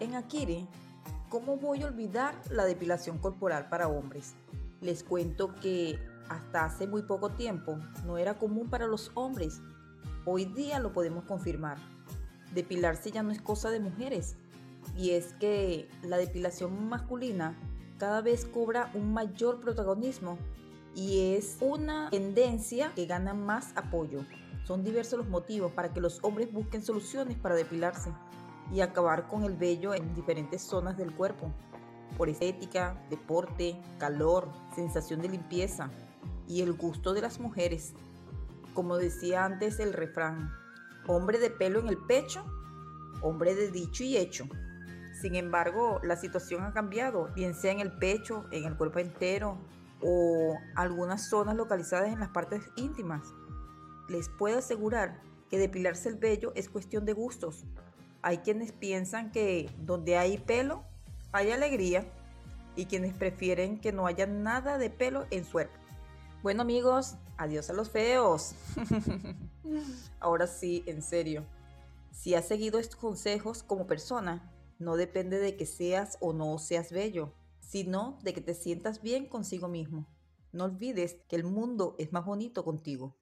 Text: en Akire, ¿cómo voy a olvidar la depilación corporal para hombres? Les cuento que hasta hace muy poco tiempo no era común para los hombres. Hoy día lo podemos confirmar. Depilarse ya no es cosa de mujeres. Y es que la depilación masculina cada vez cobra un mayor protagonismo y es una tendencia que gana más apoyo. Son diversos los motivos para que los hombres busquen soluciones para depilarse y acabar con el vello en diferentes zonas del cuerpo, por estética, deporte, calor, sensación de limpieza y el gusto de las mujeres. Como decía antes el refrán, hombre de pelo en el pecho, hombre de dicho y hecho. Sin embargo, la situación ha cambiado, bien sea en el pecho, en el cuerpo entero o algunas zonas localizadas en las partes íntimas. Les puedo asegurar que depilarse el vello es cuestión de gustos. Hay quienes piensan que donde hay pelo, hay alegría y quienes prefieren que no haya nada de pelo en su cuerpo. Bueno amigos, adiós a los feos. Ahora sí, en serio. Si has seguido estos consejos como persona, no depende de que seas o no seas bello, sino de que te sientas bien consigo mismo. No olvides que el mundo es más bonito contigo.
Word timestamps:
en 0.00 0.14
Akire, 0.14 0.66
¿cómo 1.28 1.56
voy 1.56 1.82
a 1.82 1.86
olvidar 1.86 2.34
la 2.50 2.64
depilación 2.64 3.18
corporal 3.18 3.68
para 3.68 3.88
hombres? 3.88 4.34
Les 4.80 5.02
cuento 5.02 5.54
que 5.56 5.98
hasta 6.28 6.64
hace 6.64 6.86
muy 6.86 7.02
poco 7.02 7.30
tiempo 7.30 7.78
no 8.06 8.18
era 8.18 8.34
común 8.34 8.68
para 8.70 8.86
los 8.86 9.10
hombres. 9.14 9.60
Hoy 10.26 10.44
día 10.44 10.78
lo 10.78 10.92
podemos 10.92 11.24
confirmar. 11.24 11.78
Depilarse 12.54 13.10
ya 13.10 13.22
no 13.22 13.32
es 13.32 13.40
cosa 13.40 13.70
de 13.70 13.80
mujeres. 13.80 14.36
Y 14.96 15.10
es 15.10 15.32
que 15.34 15.88
la 16.02 16.18
depilación 16.18 16.88
masculina 16.88 17.58
cada 17.98 18.20
vez 18.20 18.44
cobra 18.44 18.90
un 18.94 19.12
mayor 19.12 19.60
protagonismo 19.60 20.38
y 20.94 21.34
es 21.34 21.56
una 21.60 22.10
tendencia 22.10 22.92
que 22.94 23.06
gana 23.06 23.34
más 23.34 23.72
apoyo. 23.74 24.20
Son 24.64 24.84
diversos 24.84 25.18
los 25.18 25.28
motivos 25.28 25.72
para 25.72 25.92
que 25.92 26.00
los 26.00 26.22
hombres 26.22 26.52
busquen 26.52 26.82
soluciones 26.82 27.36
para 27.36 27.54
depilarse 27.54 28.10
y 28.72 28.80
acabar 28.80 29.28
con 29.28 29.44
el 29.44 29.56
vello 29.56 29.94
en 29.94 30.14
diferentes 30.14 30.62
zonas 30.62 30.96
del 30.96 31.14
cuerpo, 31.14 31.52
por 32.16 32.28
estética, 32.28 33.00
deporte, 33.10 33.80
calor, 33.98 34.48
sensación 34.74 35.20
de 35.20 35.28
limpieza 35.28 35.90
y 36.46 36.62
el 36.62 36.72
gusto 36.72 37.12
de 37.14 37.22
las 37.22 37.40
mujeres. 37.40 37.94
Como 38.74 38.96
decía 38.96 39.44
antes 39.44 39.78
el 39.80 39.92
refrán, 39.92 40.50
hombre 41.06 41.38
de 41.38 41.50
pelo 41.50 41.80
en 41.80 41.88
el 41.88 41.98
pecho, 41.98 42.44
hombre 43.22 43.54
de 43.54 43.70
dicho 43.70 44.04
y 44.04 44.16
hecho. 44.16 44.46
Sin 45.20 45.36
embargo, 45.36 46.00
la 46.02 46.16
situación 46.16 46.64
ha 46.64 46.72
cambiado, 46.72 47.30
bien 47.34 47.54
sea 47.54 47.72
en 47.72 47.80
el 47.80 47.92
pecho, 47.92 48.44
en 48.50 48.64
el 48.64 48.76
cuerpo 48.76 48.98
entero 48.98 49.58
o 50.02 50.58
algunas 50.74 51.28
zonas 51.28 51.56
localizadas 51.56 52.12
en 52.12 52.20
las 52.20 52.30
partes 52.30 52.62
íntimas. 52.76 53.32
Les 54.08 54.28
puedo 54.28 54.58
asegurar 54.58 55.22
que 55.48 55.58
depilarse 55.58 56.08
el 56.08 56.16
vello 56.16 56.52
es 56.54 56.68
cuestión 56.68 57.04
de 57.06 57.12
gustos. 57.12 57.64
Hay 58.26 58.38
quienes 58.38 58.72
piensan 58.72 59.32
que 59.32 59.68
donde 59.80 60.16
hay 60.16 60.38
pelo, 60.38 60.82
hay 61.30 61.50
alegría 61.50 62.10
y 62.74 62.86
quienes 62.86 63.12
prefieren 63.12 63.78
que 63.78 63.92
no 63.92 64.06
haya 64.06 64.26
nada 64.26 64.78
de 64.78 64.88
pelo 64.88 65.26
en 65.30 65.44
su 65.44 65.52
cuerpo. 65.52 65.74
Bueno 66.42 66.62
amigos, 66.62 67.16
adiós 67.36 67.68
a 67.68 67.74
los 67.74 67.90
feos. 67.90 68.54
Ahora 70.20 70.46
sí, 70.46 70.82
en 70.86 71.02
serio. 71.02 71.44
Si 72.12 72.34
has 72.34 72.48
seguido 72.48 72.78
estos 72.78 72.98
consejos 72.98 73.62
como 73.62 73.86
persona, 73.86 74.50
no 74.78 74.96
depende 74.96 75.38
de 75.38 75.58
que 75.58 75.66
seas 75.66 76.16
o 76.22 76.32
no 76.32 76.56
seas 76.56 76.92
bello, 76.92 77.34
sino 77.60 78.18
de 78.22 78.32
que 78.32 78.40
te 78.40 78.54
sientas 78.54 79.02
bien 79.02 79.26
consigo 79.26 79.68
mismo. 79.68 80.08
No 80.50 80.64
olvides 80.64 81.18
que 81.28 81.36
el 81.36 81.44
mundo 81.44 81.94
es 81.98 82.10
más 82.14 82.24
bonito 82.24 82.64
contigo. 82.64 83.18